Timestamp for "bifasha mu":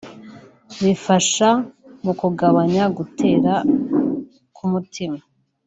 0.81-2.13